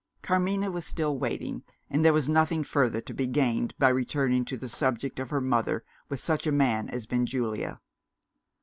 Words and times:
Carmina 0.23 0.71
was 0.71 0.83
still 0.83 1.15
waiting 1.15 1.63
and 1.87 2.03
there 2.03 2.11
was 2.11 2.27
nothing 2.27 2.63
further 2.63 3.01
to 3.01 3.13
be 3.13 3.27
gained 3.27 3.75
by 3.77 3.89
returning 3.89 4.43
to 4.45 4.57
the 4.57 4.67
subject 4.67 5.19
of 5.19 5.29
her 5.29 5.41
mother 5.41 5.83
with 6.09 6.19
such 6.19 6.47
a 6.47 6.51
man 6.51 6.89
as 6.89 7.05
Benjulia. 7.05 7.79